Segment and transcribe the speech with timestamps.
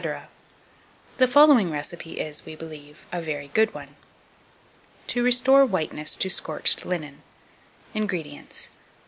[1.19, 3.95] The following recipe is, we believe, a very good one.
[5.05, 7.21] To restore Whiteness to scorched Linen.
[7.93, 8.01] 2283.
[8.01, 8.69] INGREDIENTS.